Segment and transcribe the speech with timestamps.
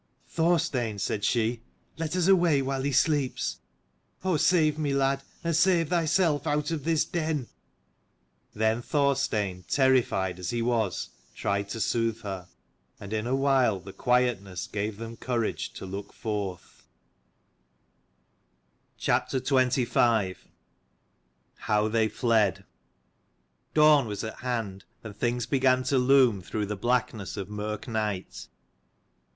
[0.27, 1.61] "Thorstein," said she,
[1.95, 3.59] "let us away while he sleeps.
[4.23, 7.47] Oh save me, lad, and save thyself out of this den!"
[8.55, 12.47] Then Thorstein, terrified as he was, tried to soothe her:
[12.99, 16.83] and in a while the quietness gave them courage to look forth.
[19.07, 19.75] AWN
[24.07, 27.49] was at hand, and things CHAPTER began to loom through the XXV HOW blackness of
[27.49, 28.47] mirk night.